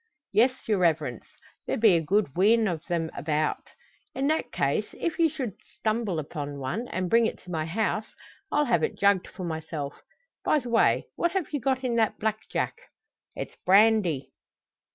[0.33, 1.27] "Yes, your Reverence.
[1.67, 3.67] There be a good wheen o' them about."
[4.15, 8.07] "In that case, if you should stumble upon one, and bring it to my house,
[8.51, 10.01] I'll have it jugged for myself.
[10.43, 12.77] By the way, what have you got in that black jack?"
[13.35, 14.31] "It's brandy."